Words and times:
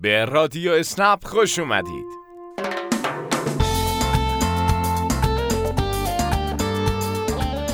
به 0.00 0.24
رادیو 0.24 0.72
اسنپ 0.72 1.24
خوش 1.24 1.58
اومدید. 1.58 2.06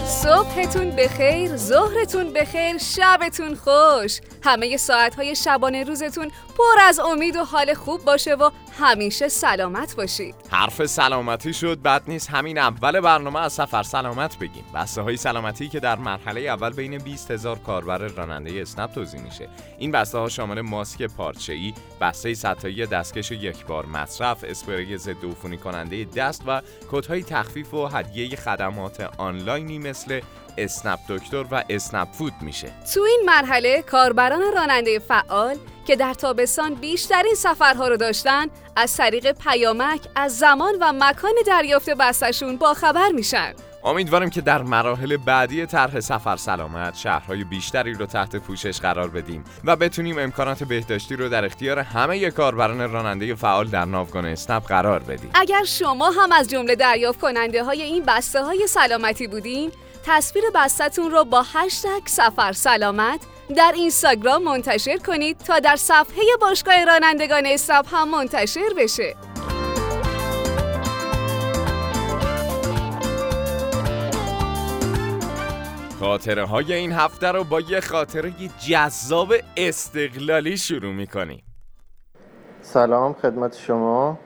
صبحتون 0.07 0.91
بخیر، 0.91 1.57
ظهرتون 1.57 2.33
بخیر، 2.33 2.79
شبتون 2.79 3.55
خوش. 3.55 4.21
همه 4.47 4.77
ساعتهای 4.77 5.37
شبانه 5.37 5.85
روزتون 5.85 6.31
پر 6.59 6.81
از 6.83 6.99
امید 6.99 7.37
و 7.37 7.45
حال 7.45 7.75
خوب 7.75 8.05
باشه 8.05 8.35
و 8.35 8.51
همیشه 8.81 9.29
سلامت 9.29 9.97
باشید. 9.97 10.35
حرف 10.51 10.87
سلامتی 10.87 11.55
شد 11.55 11.83
بد 11.83 12.03
نیست. 12.09 12.31
همین 12.31 12.59
اول 12.59 13.01
برنامه 13.01 13.41
از 13.41 13.53
سفر 13.53 13.83
سلامت 13.83 14.39
بگیم. 14.39 14.65
بسته 14.75 15.03
های 15.03 15.17
سلامتی 15.17 15.69
که 15.69 15.81
در 15.81 15.97
مرحله 15.99 16.41
اول 16.41 16.73
بین 16.73 16.99
20 16.99 17.31
هزار 17.31 17.59
کاربر 17.59 17.99
راننده 17.99 18.63
اسنپ 18.63 18.93
توضیح 18.93 19.21
میشه. 19.21 19.49
این 19.79 19.91
بسته 19.91 20.19
ها 20.19 20.29
شامل 20.29 20.61
ماسک 20.61 21.03
پارچه 21.03 21.53
ای 21.53 21.75
بسته 22.01 22.35
سطحی 22.35 22.87
دستکش 22.87 23.31
یک 23.31 23.67
بار 23.67 23.87
مصرف 23.87 24.45
اسپری 24.45 24.97
ضد 24.97 25.25
عفونی 25.25 25.59
کننده 25.59 26.05
دست 26.05 26.43
و 26.47 26.63
کدهای 26.91 27.23
تخفیف 27.23 27.75
و 27.75 27.87
هدیه 27.87 28.37
خدمات 28.37 29.01
آنلاینی 29.19 29.79
مثل 29.79 30.21
اسنپ 30.59 30.99
دکتر 31.09 31.45
و 31.51 31.65
اسنپ 31.69 32.09
فود 32.13 32.33
میشه 32.41 32.69
تو 32.95 33.01
این 33.01 33.23
مرحله 33.27 33.83
کاربران 33.83 34.43
راننده 34.55 34.99
فعال 34.99 35.57
که 35.87 35.97
در 35.97 36.15
تابستان 36.15 36.75
بیشترین 36.75 37.35
سفرها 37.35 37.89
رو 37.89 37.97
داشتن 37.97 38.47
از 38.77 38.97
طریق 38.97 39.33
پیامک 39.33 40.01
از 40.15 40.39
زمان 40.39 40.75
و 40.81 40.93
مکان 40.93 41.35
دریافت 41.47 41.91
بستشون 41.91 42.57
با 42.57 42.75
خبر 42.75 43.09
میشن 43.09 43.53
امیدواریم 43.87 44.31
که 44.31 44.41
در 44.41 44.63
مراحل 44.63 45.17
بعدی 45.17 45.67
طرح 45.67 46.01
سفر 46.01 46.37
سلامت 46.37 46.97
شهرهای 46.97 47.45
بیشتری 47.45 47.95
رو 47.95 48.07
تحت 48.07 48.37
پوشش 48.37 48.81
قرار 48.81 49.09
بدیم 49.09 49.45
و 49.65 49.77
بتونیم 49.77 50.19
امکانات 50.19 50.65
بهداشتی 50.65 51.17
رو 51.17 51.29
در 51.29 51.45
اختیار 51.45 51.79
همه 51.79 52.31
کاربران 52.31 52.93
راننده 52.93 53.35
فعال 53.35 53.69
در 53.69 53.85
ناوگان 53.85 54.27
اسنپ 54.27 54.67
قرار 54.67 54.99
بدیم. 54.99 55.31
اگر 55.35 55.65
شما 55.65 56.11
هم 56.11 56.33
از 56.33 56.51
جمله 56.51 56.75
دریافت 56.75 57.21
کننده 57.21 57.65
های 57.65 57.83
این 57.83 58.05
بسته 58.07 58.43
های 58.43 58.67
سلامتی 58.67 59.27
بودین 59.27 59.73
تصویر 60.07 60.45
بستتون 60.55 61.11
رو 61.11 61.25
با 61.25 61.43
هشتگ 61.43 62.07
سفر 62.07 62.53
سلامت 62.53 63.21
در 63.57 63.73
اینستاگرام 63.77 64.43
منتشر 64.43 64.97
کنید 64.97 65.39
تا 65.39 65.59
در 65.59 65.77
صفحه 65.77 66.25
باشگاه 66.41 66.85
رانندگان 66.85 67.47
اسنپ 67.47 67.95
هم 67.95 68.11
منتشر 68.11 68.69
بشه. 68.79 69.15
خاطره 76.01 76.45
های 76.45 76.73
این 76.73 76.93
هفته 76.93 77.33
رو 77.33 77.45
با 77.45 77.61
یه 77.61 77.81
خاطره 77.81 78.33
جذاب 78.69 79.33
استقلالی 79.57 80.57
شروع 80.57 80.93
می‌کنیم 80.93 81.43
سلام 82.63 83.13
خدمت 83.13 83.57
شما 83.57 84.19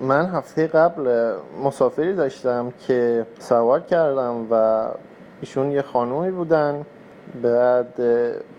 من 0.00 0.26
هفته 0.26 0.66
قبل 0.66 1.32
مسافری 1.64 2.14
داشتم 2.14 2.72
که 2.86 3.26
سوار 3.38 3.80
کردم 3.80 4.46
و 4.50 4.84
ایشون 5.40 5.70
یه 5.70 5.82
خانومی 5.82 6.30
بودن. 6.30 6.86
بعد 7.42 7.94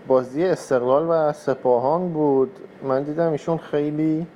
بازی 0.06 0.44
استقلال 0.44 1.06
و 1.08 1.32
سپاهان 1.32 2.12
بود. 2.12 2.50
من 2.82 3.02
دیدم 3.02 3.32
ایشون 3.32 3.58
خیلی 3.58 4.26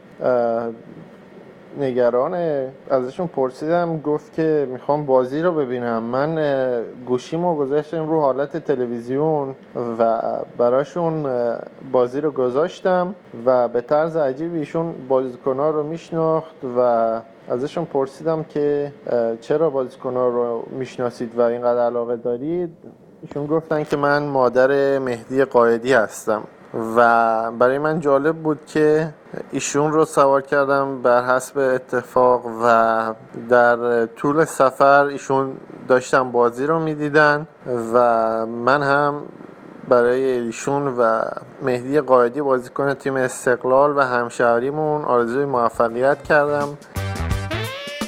نگرانه 1.79 2.73
ازشون 2.91 3.27
پرسیدم 3.27 4.01
گفت 4.01 4.33
که 4.33 4.69
می‌خوام 4.71 5.07
بازی 5.07 5.43
رو 5.43 5.53
ببینم. 5.53 6.03
من 6.03 6.83
گوشیمو 7.07 7.57
گذاشتم 7.57 8.09
رو 8.09 8.21
حالت 8.21 8.57
تلویزیون 8.57 9.55
و 9.99 10.21
براشون 10.59 11.27
بازی 11.93 12.21
رو 12.21 12.31
گذاشتم 12.31 13.15
و 13.47 13.69
به 13.69 13.81
طرز 13.81 14.17
عجیبی 14.17 14.59
ایشون 14.59 14.95
رو 15.49 15.83
میشناخت 15.83 16.57
و 16.79 17.21
ازشون 17.49 17.85
پرسیدم 17.85 18.43
که 18.43 18.93
چرا 19.41 19.71
بازیکنها 19.71 20.29
رو 20.29 20.65
می‌شناسید 20.71 21.39
و 21.39 21.41
اینقدر 21.41 21.81
علاقه 21.81 22.17
دارید؟ 22.17 22.71
ایشون 23.23 23.47
گفتن 23.47 23.85
که 23.85 23.97
من 23.97 24.23
مادر 24.23 24.99
مهدی 24.99 25.45
قایدی 25.45 25.93
هستم. 25.93 26.43
و 26.97 27.51
برای 27.53 27.79
من 27.79 28.01
جالب 28.01 28.37
بود 28.37 28.67
که 28.67 29.15
ایشون 29.51 29.93
رو 29.93 30.05
سوار 30.05 30.43
کردم 30.43 31.03
بر 31.03 31.25
حسب 31.25 31.59
اتفاق 31.59 32.47
و 32.65 33.15
در 33.49 34.07
طول 34.07 34.45
سفر 34.45 35.05
ایشون 35.05 35.53
داشتم 35.89 36.33
بازی 36.33 36.67
رو 36.67 36.81
می‌دیدن 36.81 37.47
و 37.95 38.47
من 38.47 38.83
هم 38.83 39.23
برای 39.89 40.25
ایشون 40.25 40.87
و 40.99 41.21
مهدی 41.63 42.01
قایدی 42.01 42.43
بازیکن 42.43 42.95
تیم 42.95 43.17
استقلال 43.17 43.97
و 43.97 44.01
همشهریمون 44.01 45.05
آرزوی 45.05 45.45
موفقیت 45.45 46.23
کردم. 46.23 46.69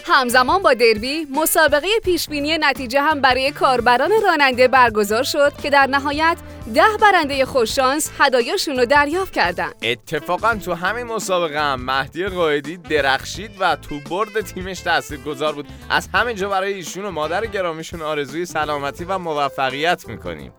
همزمان 0.09 0.62
با 0.62 0.75
دربی 0.75 1.27
مسابقه 1.34 1.89
پیشبینی 2.05 2.59
نتیجه 2.59 3.00
هم 3.00 3.21
برای 3.21 3.50
کاربران 3.50 4.11
راننده 4.25 4.69
برگزار 4.69 5.22
شد 5.22 5.53
که 5.62 5.71
در 5.71 5.87
نهایت 5.87 6.37
ده 6.75 6.83
برنده 7.03 7.44
خوششانس 7.44 8.11
هدایاشون 8.19 8.77
رو 8.77 8.87
دریافت 8.87 9.33
کردن 9.33 9.71
اتفاقا 9.83 10.55
تو 10.55 10.75
همین 10.75 11.06
مسابقه 11.06 11.61
هم 11.61 11.81
مهدی 11.81 12.27
قایدی 12.27 12.77
درخشید 12.77 13.50
و 13.61 13.77
تو 13.77 14.00
برد 14.11 14.41
تیمش 14.41 14.83
گذار 15.27 15.53
بود. 15.53 15.69
از 15.91 16.09
همینجا 16.15 16.49
برای 16.49 16.73
ایشون 16.73 17.05
و 17.05 17.11
مادر 17.11 17.47
گرامیشون 17.47 18.03
آرزوی 18.03 18.47
سلامتی 18.47 19.05
و 19.05 19.19
موفقیت 19.19 20.09
می‌کنیم. 20.09 20.53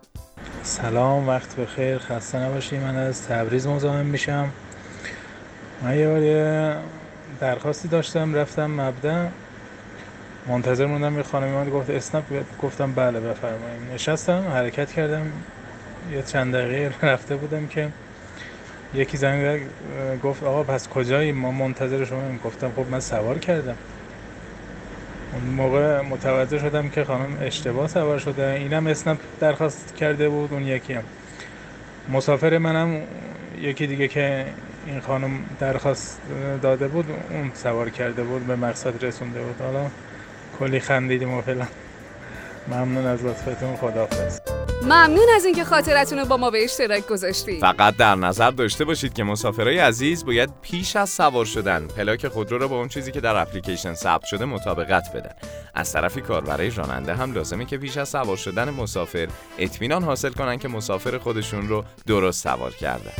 سلام 0.63 1.29
وقت 1.29 1.55
بخیر. 1.55 1.97
خسته 1.97 2.37
نباشید 2.37 2.81
من 2.81 2.95
از 2.95 3.27
تبریز 3.27 3.67
مزاحم 3.67 4.05
میشم. 4.05 4.49
من 5.83 5.99
یه 5.99 6.77
درخواستی 7.39 7.87
داشتم 7.87 8.35
رفتم 8.35 8.71
مبدا. 8.71 9.27
منتظر 10.47 10.85
موندم 10.85 11.17
یه 11.17 11.23
خانمی 11.23 11.51
من 11.55 11.69
گفت 11.69 11.89
اسنپ 11.89 12.23
گفتم 12.61 12.93
بله 12.93 13.19
بفرمایید 13.19 13.93
نشستم 13.93 14.47
حرکت 14.53 14.91
کردم. 14.91 15.31
یه 16.11 16.23
چند 16.23 16.55
دقیقه 16.55 16.95
رفته 17.11 17.35
بودم 17.35 17.67
که 17.67 17.89
یکی 18.93 19.17
زنگ 19.17 19.61
گفت 20.23 20.43
آقا 20.43 20.63
پس 20.63 20.87
کجایی؟ 20.87 21.31
ما 21.31 21.51
منتظر 21.51 22.05
شما 22.05 22.21
گفتم 22.43 22.71
خب 22.75 22.85
من 22.91 22.99
سوار 22.99 23.39
کردم. 23.39 23.75
اون 25.33 25.43
موقع 25.43 26.01
متوجه 26.01 26.59
شدم 26.59 26.89
که 26.89 27.03
خانم 27.03 27.37
اشتباه 27.41 27.87
سوار 27.87 28.19
شده. 28.19 28.51
اینم 28.51 28.87
اسنپ 28.87 29.19
درخواست 29.39 29.95
کرده 29.95 30.29
بود 30.29 30.53
اون 30.53 30.67
یکی 30.67 30.93
هم 30.93 31.03
مسافر 32.09 32.57
منم 32.57 33.01
یکی 33.61 33.87
دیگه 33.87 34.07
که 34.07 34.45
این 34.87 34.99
خانم 35.01 35.39
درخواست 35.59 36.21
داده 36.61 36.87
بود 36.87 37.05
اون 37.29 37.51
سوار 37.53 37.89
کرده 37.89 38.23
بود 38.23 38.47
به 38.47 38.55
مقصد 38.55 39.05
رسونده 39.05 39.39
بود. 39.41 39.55
حالا 39.61 39.89
کلی 40.59 40.79
خندیدیم 40.79 41.33
و 41.33 41.41
فعلا 41.41 41.67
ممنون 42.67 43.05
از 43.05 43.25
لطفتون 43.25 43.75
خداحافظ. 43.75 44.39
ممنون 44.83 45.25
از 45.35 45.45
اینکه 45.45 45.63
خاطرتون 45.63 46.19
رو 46.19 46.25
با 46.25 46.37
ما 46.37 46.49
به 46.49 46.63
اشتراک 46.63 47.07
گذاشتید. 47.07 47.61
فقط 47.61 47.97
در 47.97 48.15
نظر 48.15 48.51
داشته 48.51 48.85
باشید 48.85 49.13
که 49.13 49.23
مسافرای 49.23 49.79
عزیز 49.79 50.25
باید 50.25 50.49
پیش 50.61 50.95
از 50.95 51.09
سوار 51.09 51.45
شدن 51.45 51.87
پلاک 51.87 52.27
خودرو 52.27 52.57
رو 52.57 52.67
با 52.67 52.79
اون 52.79 52.87
چیزی 52.87 53.11
که 53.11 53.21
در 53.21 53.35
اپلیکیشن 53.35 53.93
ثبت 53.93 54.25
شده 54.25 54.45
مطابقت 54.45 55.13
بدن. 55.13 55.33
از 55.75 55.93
طرفی 55.93 56.21
کاربرای 56.21 56.69
راننده 56.69 57.15
هم 57.15 57.33
لازمه 57.33 57.65
که 57.65 57.77
پیش 57.77 57.97
از 57.97 58.09
سوار 58.09 58.37
شدن 58.37 58.69
مسافر 58.69 59.27
اطمینان 59.57 60.03
حاصل 60.03 60.29
کنن 60.29 60.57
که 60.57 60.67
مسافر 60.67 61.17
خودشون 61.17 61.67
رو 61.67 61.83
درست 62.07 62.43
سوار 62.43 62.71
کردن 62.71 63.11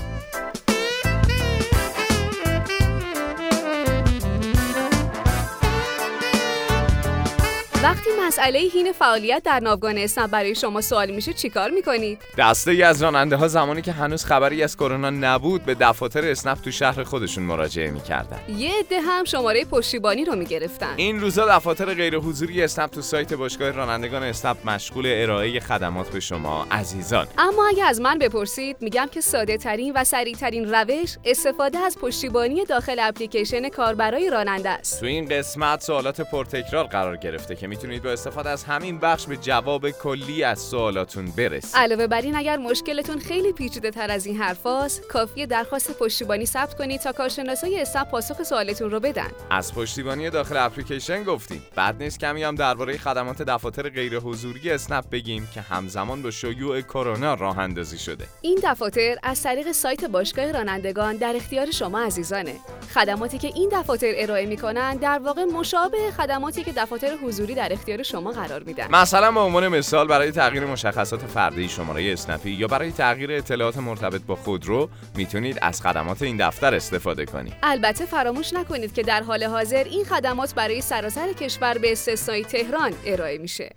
وقتی 7.88 8.10
مسئله 8.28 8.60
هین 8.60 8.92
فعالیت 8.92 9.44
در 9.46 9.60
ناوگان 9.60 9.98
اسنپ 9.98 10.30
برای 10.30 10.56
شما 10.56 10.82
سوال 10.82 11.12
میشه 11.12 11.34
چیکار 11.34 11.70
می‌کنید؟ 11.70 12.22
دسته 12.38 12.72
ای 12.72 12.84
از 12.84 13.04
راننده 13.04 13.36
ها 13.36 13.48
زمانی 13.48 13.82
که 13.82 13.92
هنوز 13.92 14.26
خبری 14.26 14.64
از 14.64 14.78
کرونا 14.78 15.10
نبود 15.10 15.66
به 15.66 15.76
دفاتر 15.76 16.26
اسنپ 16.26 16.62
تو 16.62 16.72
شهر 16.72 17.04
خودشون 17.04 17.44
مراجعه 17.44 17.92
می‌کردن. 17.92 18.40
یه 18.58 18.70
عده 18.80 19.02
هم 19.02 19.24
شماره 19.24 19.66
پشتیبانی 19.66 20.26
رو 20.26 20.36
می‌گرفتن. 20.36 20.94
این 20.96 21.22
روزا 21.22 21.58
دفاتر 21.58 21.94
غیر 21.94 22.18
حضوری 22.18 22.64
اسنپ 22.64 22.92
تو 22.92 23.02
سایت 23.02 23.34
باشگاه 23.34 23.72
رانندگان 23.72 24.24
اسنپ 24.24 24.58
مشغول 24.70 25.06
ارائه 25.08 25.60
خدمات 25.60 26.10
به 26.10 26.20
شما 26.20 26.68
عزیزان. 26.72 27.28
اما 27.38 27.68
اگه 27.68 27.84
از 27.84 28.02
من 28.02 28.18
بپرسید 28.18 28.78
میگم 28.80 29.08
که 29.12 29.22
ساده 29.22 29.58
ترین 29.58 29.94
و 29.96 30.04
سریع 30.04 30.36
ترین 30.36 30.74
روش 30.74 31.18
استفاده 31.26 31.80
از 31.80 31.98
پشتیبانی 31.98 32.66
داخل 32.66 33.00
اپلیکیشن 33.00 33.70
کاربرای 33.70 34.30
راننده 34.30 34.70
است. 34.70 35.00
تو 35.00 35.06
این 35.06 35.30
قسمت 35.30 35.82
سوالات 35.82 36.22
پرتکرار 36.22 36.86
قرار 36.86 37.18
گرفته 37.18 37.56
که 37.56 37.68
می‌تونید 37.78 38.04
با 38.04 38.10
استفاده 38.10 38.50
از 38.50 38.64
همین 38.64 39.00
بخش 39.00 39.26
به 39.26 39.38
جواب 39.38 39.90
کلی 39.90 40.44
از 40.44 40.60
سوالاتون 40.60 41.26
برسید. 41.26 41.76
علاوه 41.76 42.08
بر 42.08 42.22
این 42.22 42.36
اگر 42.36 42.58
مشکلتون 42.58 43.20
خیلی 43.20 43.54
پیچیده 43.54 43.92
تر 43.92 44.12
از 44.12 44.26
این 44.26 44.38
حرفاست 44.38 45.08
کافیه 45.08 45.46
درخواست 45.46 46.00
پشتیبانی 46.00 46.46
ثبت 46.46 46.78
کنید 46.78 47.02
تا 47.02 47.12
کارشناسای 47.12 47.82
اسنپ 47.82 48.10
پاسخ 48.10 48.44
سوالتون 48.44 48.92
رو 48.92 49.00
بدن. 49.00 49.28
از 49.50 49.74
پشتیبانی 49.74 50.30
داخل 50.30 50.58
اپلیکیشن 50.58 51.24
گفتیم. 51.24 51.64
بعد 51.76 52.04
نیست 52.04 52.20
کمی 52.20 52.44
هم 52.44 52.56
درباره 52.56 52.98
خدمات 52.98 53.42
دفاتر 53.42 53.90
غیر 53.90 54.20
حضوری 54.20 54.72
اسنپ 54.72 55.10
بگیم 55.10 55.48
که 55.54 55.62
همزمان 55.62 56.22
با 56.22 56.32
شیوع 56.32 56.82
کرونا 56.82 57.34
راه 57.34 57.60
اندازی 57.60 57.98
شده. 57.98 58.26
این 58.42 58.60
دفاتر 58.64 59.16
از 59.24 59.44
طریق 59.44 59.72
سایت 59.72 60.06
باشگاه 60.06 60.52
رانندگان 60.52 61.18
در 61.18 61.34
اختیار 61.36 61.72
شما 61.72 62.00
عزیزانه. 62.00 62.56
خدماتی 62.98 63.38
که 63.38 63.48
این 63.56 63.70
دفاتر 63.74 64.12
ارائه 64.16 64.46
می‌کنن 64.46 64.96
در 64.96 65.20
واقع 65.20 65.44
مشابه 65.44 65.98
خدماتی 66.18 66.64
که 66.64 66.72
دفاتر 66.72 67.16
حضوری 67.24 67.56
در 67.56 67.74
اختیار 67.74 68.04
شما 68.04 68.32
قرار 68.32 68.64
میدن. 68.64 68.88
مثلا 68.92 69.32
به 69.32 69.40
عنوان 69.40 69.68
مثال 69.68 70.08
برای 70.08 70.32
تغییر 70.32 70.66
مشخصات 70.66 71.20
فردی 71.20 71.70
شماره 71.70 72.14
اسنپی 72.14 72.50
یا 72.50 72.68
برای 72.68 72.92
تغییر 72.92 73.32
اطلاعات 73.32 73.78
مرتبط 73.78 74.22
با 74.22 74.36
خودرو 74.36 74.90
می‌تونید 75.16 75.60
از 75.62 75.82
خدمات 75.82 76.22
این 76.22 76.48
دفتر 76.48 76.76
استفاده 76.76 77.26
کنید. 77.26 77.54
البته 77.64 78.06
فراموش 78.06 78.54
نکنید 78.54 78.94
که 78.94 79.04
در 79.04 79.24
حال 79.24 79.44
حاضر 79.44 79.84
این 79.84 80.06
خدمات 80.06 80.54
برای 80.54 80.82
سراسر 80.82 81.34
کشور 81.34 81.78
به 81.78 81.92
استثنای 81.92 82.44
تهران 82.44 82.94
ارائه 83.06 83.38
میشه. 83.38 83.76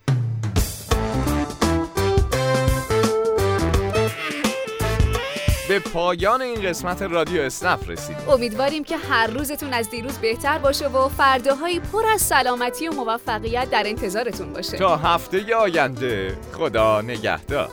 به 5.71 5.79
پایان 5.79 6.43
این 6.43 6.63
قسمت 6.63 7.03
رادیو 7.03 7.41
اسنپ 7.43 7.91
رسیدیم. 7.91 8.29
امیدواریم 8.29 8.85
که 8.85 8.97
هر 8.97 9.27
روزتون 9.27 9.73
از 9.73 9.91
دیروز 9.91 10.19
بهتر 10.19 10.59
باشه 10.59 10.89
و 10.89 11.09
فرداهایی 11.09 11.81
پر 11.81 12.07
از 12.07 12.21
سلامتی 12.21 12.89
و 12.89 12.93
موفقیت 12.93 13.71
در 13.71 13.83
انتظارتون 13.87 14.53
باشه. 14.53 14.79
تا 14.79 14.97
هفته 14.97 15.57
آینده 15.57 16.39
خدا 16.53 17.01
نگهدار. 17.01 17.71